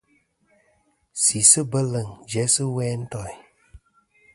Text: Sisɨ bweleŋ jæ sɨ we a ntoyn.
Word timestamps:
Sisɨ 1.21 1.61
bweleŋ 1.69 2.07
jæ 2.31 2.43
sɨ 2.53 2.63
we 2.73 2.83
a 2.93 2.95
ntoyn. 3.01 3.39